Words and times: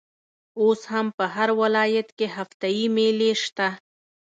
اوس 0.61 0.81
هم 0.91 1.07
په 1.17 1.25
هر 1.35 1.49
ولايت 1.61 2.07
کښي 2.17 2.27
هفته 2.35 2.67
يي 2.75 2.85
مېلې 2.95 3.31
سته. 3.43 3.67